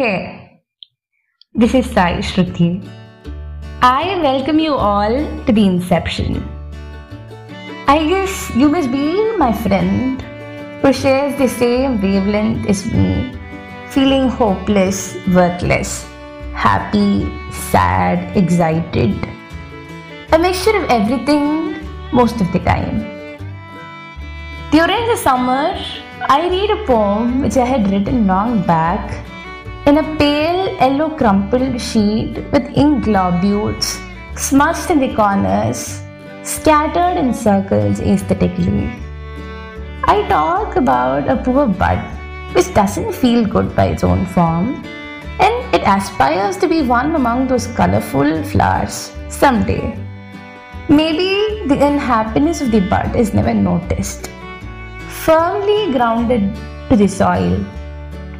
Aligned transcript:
Hey, 0.00 0.62
this 1.52 1.74
is 1.74 1.84
Sai 1.94 2.20
Sruthi. 2.26 2.68
I 3.82 4.18
welcome 4.22 4.58
you 4.58 4.72
all 4.72 5.16
to 5.44 5.52
the 5.52 5.66
Inception. 5.66 6.38
I 7.86 8.08
guess 8.08 8.48
you 8.56 8.70
must 8.70 8.90
be 8.90 9.36
my 9.36 9.52
friend 9.52 10.22
who 10.80 10.94
shares 10.94 11.36
the 11.36 11.46
same 11.46 12.00
wavelength 12.00 12.66
as 12.66 12.86
me, 12.86 13.36
feeling 13.90 14.30
hopeless, 14.30 15.18
worthless, 15.34 16.06
happy, 16.54 17.28
sad, 17.52 18.34
excited. 18.34 19.14
A 20.32 20.38
mixture 20.38 20.78
of 20.82 20.88
everything 20.88 21.76
most 22.10 22.40
of 22.40 22.50
the 22.54 22.60
time. 22.60 23.00
During 24.70 25.08
the 25.08 25.18
summer, 25.18 25.76
I 26.36 26.48
read 26.48 26.70
a 26.70 26.86
poem 26.86 27.42
which 27.42 27.58
I 27.58 27.66
had 27.66 27.90
written 27.90 28.26
long 28.26 28.62
back 28.62 29.26
in 29.86 29.98
a 29.98 30.16
pale 30.16 30.66
yellow 30.76 31.10
crumpled 31.16 31.80
sheet 31.80 32.36
with 32.52 32.70
ink 32.76 33.04
globules 33.04 33.98
smudged 34.36 34.90
in 34.90 35.00
the 35.00 35.14
corners, 35.14 36.02
scattered 36.42 37.18
in 37.18 37.32
circles 37.32 38.00
aesthetically. 38.00 38.90
I 40.04 40.26
talk 40.28 40.76
about 40.76 41.28
a 41.28 41.36
poor 41.36 41.66
bud 41.66 41.98
which 42.54 42.72
doesn't 42.74 43.14
feel 43.14 43.46
good 43.46 43.74
by 43.76 43.86
its 43.86 44.04
own 44.04 44.26
form 44.26 44.84
and 45.38 45.74
it 45.74 45.82
aspires 45.86 46.56
to 46.58 46.68
be 46.68 46.82
one 46.82 47.14
among 47.14 47.46
those 47.46 47.66
colorful 47.68 48.42
flowers 48.44 49.12
someday. 49.28 49.96
Maybe 50.88 51.66
the 51.68 51.86
unhappiness 51.86 52.60
of 52.60 52.70
the 52.70 52.80
bud 52.80 53.14
is 53.14 53.32
never 53.32 53.54
noticed 53.54 54.30
firmly 55.24 55.92
grounded 55.92 56.54
to 56.88 56.96
the 56.96 57.06
soil, 57.06 57.64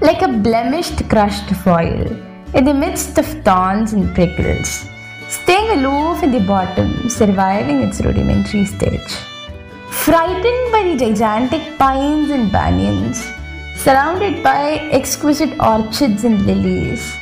like 0.00 0.22
a 0.22 0.28
blemished 0.28 1.08
crushed 1.10 1.50
foil 1.62 2.06
in 2.54 2.64
the 2.64 2.72
midst 2.72 3.18
of 3.18 3.26
thorns 3.44 3.92
and 3.92 4.14
prickles, 4.14 4.88
staying 5.28 5.70
aloof 5.78 6.22
in 6.22 6.32
the 6.32 6.40
bottom, 6.40 7.08
surviving 7.08 7.82
its 7.82 8.00
rudimentary 8.00 8.64
stage. 8.64 9.12
Frightened 9.90 10.72
by 10.72 10.82
the 10.88 10.96
gigantic 10.96 11.78
pines 11.78 12.30
and 12.30 12.50
banyans, 12.50 13.18
surrounded 13.76 14.42
by 14.42 14.78
exquisite 14.90 15.52
orchids 15.60 16.24
and 16.24 16.46
lilies, 16.46 17.14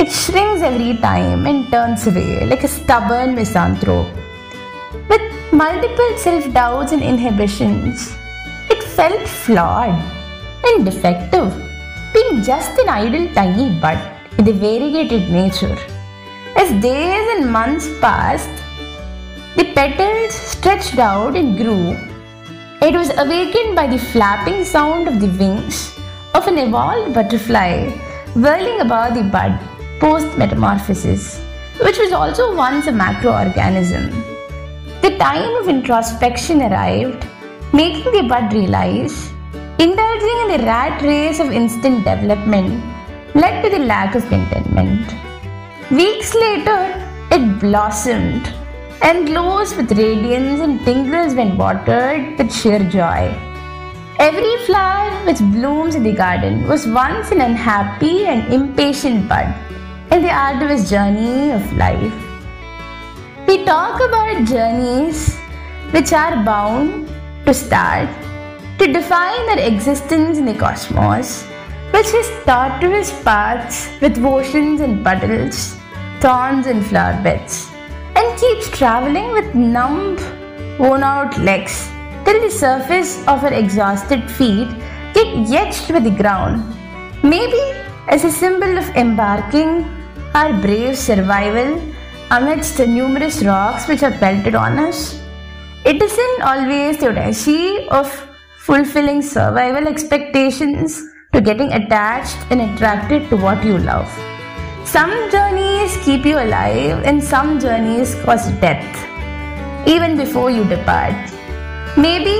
it 0.00 0.10
shrinks 0.10 0.62
every 0.62 0.96
time 0.98 1.46
and 1.46 1.70
turns 1.70 2.06
away 2.08 2.44
like 2.44 2.64
a 2.64 2.68
stubborn 2.68 3.36
misanthrope. 3.36 4.08
With 5.08 5.22
multiple 5.52 6.18
self 6.18 6.52
doubts 6.52 6.90
and 6.92 7.02
inhibitions, 7.02 8.16
it 8.68 8.82
felt 8.82 9.28
flawed 9.28 9.96
and 10.64 10.84
defective, 10.84 11.54
being 12.12 12.42
just 12.42 12.78
an 12.78 12.88
idle 12.88 13.26
tiny 13.34 13.78
bud 13.80 13.98
with 14.36 14.48
a 14.48 14.52
variegated 14.52 15.30
nature. 15.30 15.76
As 16.56 16.70
days 16.82 17.26
and 17.36 17.52
months 17.52 17.88
passed, 18.00 18.56
the 19.56 19.72
petals 19.74 20.34
stretched 20.34 20.98
out 20.98 21.36
and 21.36 21.56
grew. 21.56 21.96
It 22.82 22.94
was 22.94 23.10
awakened 23.16 23.74
by 23.74 23.86
the 23.86 23.98
flapping 23.98 24.64
sound 24.64 25.08
of 25.08 25.20
the 25.20 25.28
wings 25.38 25.98
of 26.34 26.46
an 26.46 26.58
evolved 26.58 27.14
butterfly 27.14 27.90
whirling 28.34 28.80
above 28.80 29.14
the 29.14 29.22
bud 29.22 29.58
post 30.00 30.36
metamorphosis, 30.36 31.40
which 31.82 31.98
was 31.98 32.12
also 32.12 32.54
once 32.54 32.86
a 32.86 32.92
macroorganism. 32.92 34.10
The 35.00 35.16
time 35.18 35.54
of 35.62 35.68
introspection 35.68 36.60
arrived 36.62 37.26
making 37.72 38.12
the 38.12 38.28
bud 38.28 38.52
realize 38.52 39.32
indulging 39.78 40.38
in 40.42 40.48
the 40.52 40.64
rat 40.64 41.02
race 41.02 41.38
of 41.38 41.52
instant 41.52 41.98
development 42.04 42.82
led 43.34 43.62
to 43.62 43.68
the 43.68 43.84
lack 43.84 44.14
of 44.14 44.26
contentment. 44.28 45.06
Weeks 45.90 46.34
later, 46.34 46.80
it 47.30 47.60
blossomed 47.60 48.52
and 49.02 49.26
glows 49.26 49.76
with 49.76 49.92
radiance 49.92 50.60
and 50.60 50.82
tingles 50.86 51.34
when 51.34 51.58
watered 51.58 52.38
with 52.38 52.52
sheer 52.52 52.78
joy. 52.88 53.34
Every 54.18 54.56
flower 54.64 55.10
which 55.26 55.40
blooms 55.40 55.94
in 55.94 56.02
the 56.02 56.12
garden 56.12 56.66
was 56.66 56.86
once 56.86 57.30
an 57.30 57.42
unhappy 57.42 58.26
and 58.26 58.50
impatient 58.50 59.28
bud 59.28 59.54
in 60.10 60.22
the 60.22 60.30
arduous 60.30 60.88
journey 60.88 61.50
of 61.50 61.72
life. 61.76 62.14
We 63.46 63.64
talk 63.66 64.00
about 64.00 64.46
journeys 64.48 65.36
which 65.90 66.14
are 66.14 66.42
bound 66.44 67.08
to 67.44 67.52
start, 67.52 68.08
to 68.78 68.92
define 68.92 69.46
their 69.46 69.66
existence 69.66 70.38
in 70.38 70.44
the 70.44 70.54
cosmos, 70.54 71.44
which 71.92 72.12
is 72.12 72.28
tortuous 72.44 73.10
paths 73.22 73.88
with 74.00 74.22
oceans 74.24 74.80
and 74.80 75.02
puddles, 75.02 75.76
thorns 76.20 76.66
and 76.66 76.84
flower 76.84 77.20
beds, 77.22 77.70
and 78.14 78.38
keeps 78.38 78.68
traveling 78.70 79.32
with 79.32 79.54
numb, 79.54 80.16
worn 80.78 81.02
out 81.02 81.38
legs 81.38 81.88
till 82.24 82.40
the 82.42 82.50
surface 82.50 83.26
of 83.26 83.40
her 83.40 83.52
exhausted 83.52 84.30
feet 84.30 84.68
get 85.14 85.28
etched 85.60 85.90
with 85.90 86.04
the 86.04 86.10
ground. 86.22 86.62
Maybe 87.22 87.62
as 88.08 88.24
a 88.24 88.30
symbol 88.30 88.76
of 88.76 88.88
embarking 88.90 89.84
our 90.34 90.52
brave 90.60 90.98
survival 90.98 91.80
amidst 92.30 92.76
the 92.76 92.86
numerous 92.86 93.42
rocks 93.42 93.88
which 93.88 94.02
are 94.02 94.10
pelted 94.10 94.54
on 94.54 94.78
us. 94.78 95.18
It 95.84 96.02
isn't 96.02 96.42
always 96.42 96.98
the 96.98 97.06
audacy 97.06 97.88
of 97.88 98.08
fulfilling 98.66 99.22
survival 99.22 99.86
expectations 99.86 101.00
to 101.32 101.40
getting 101.40 101.72
attached 101.72 102.36
and 102.50 102.60
attracted 102.62 103.28
to 103.30 103.36
what 103.36 103.64
you 103.64 103.78
love. 103.78 104.08
Some 104.84 105.12
journeys 105.30 105.96
keep 106.04 106.26
you 106.26 106.38
alive, 106.38 107.04
and 107.04 107.22
some 107.22 107.60
journeys 107.60 108.16
cause 108.24 108.48
death, 108.64 108.96
even 109.86 110.16
before 110.16 110.50
you 110.50 110.64
depart. 110.64 111.14
Maybe 111.96 112.34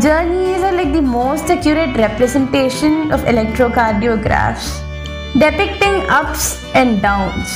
journeys 0.00 0.60
are 0.62 0.72
like 0.72 0.92
the 0.92 1.02
most 1.02 1.48
accurate 1.50 1.96
representation 1.96 3.12
of 3.12 3.20
electrocardiographs, 3.20 4.66
depicting 5.38 6.02
ups 6.10 6.64
and 6.74 7.00
downs. 7.00 7.48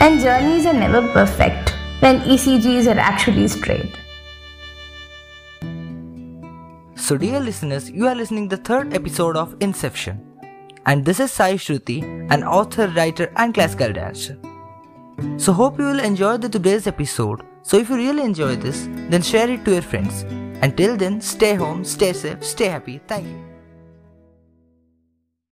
And 0.00 0.20
journeys 0.20 0.66
are 0.66 0.74
never 0.74 1.00
perfect 1.14 1.74
when 2.00 2.20
ECGs 2.20 2.94
are 2.94 3.00
actually 3.00 3.48
straight. 3.48 3.96
So, 7.08 7.16
dear 7.16 7.40
listeners, 7.40 7.90
you 7.90 8.06
are 8.06 8.14
listening 8.14 8.48
the 8.48 8.58
third 8.58 8.92
episode 8.92 9.34
of 9.34 9.54
Inception, 9.60 10.20
and 10.84 11.06
this 11.06 11.20
is 11.20 11.32
Sai 11.32 11.54
Sruthi, 11.54 12.02
an 12.30 12.44
author, 12.44 12.88
writer, 12.88 13.32
and 13.36 13.54
classical 13.54 13.94
dancer. 13.94 14.36
So, 15.38 15.54
hope 15.54 15.78
you 15.78 15.86
will 15.86 16.00
enjoy 16.00 16.36
the 16.36 16.50
today's 16.50 16.86
episode. 16.86 17.40
So, 17.62 17.78
if 17.78 17.88
you 17.88 17.96
really 17.96 18.24
enjoy 18.24 18.56
this, 18.56 18.86
then 19.08 19.22
share 19.22 19.48
it 19.48 19.64
to 19.64 19.72
your 19.72 19.88
friends. 19.90 20.24
Until 20.60 20.98
then, 20.98 21.22
stay 21.22 21.54
home, 21.54 21.82
stay 21.82 22.12
safe, 22.12 22.44
stay 22.44 22.66
happy. 22.66 23.00
Thank 23.08 23.26
you. 23.26 23.47